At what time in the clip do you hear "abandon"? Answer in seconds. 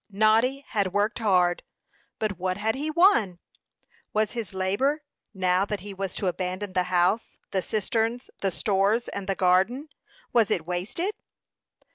6.25-6.73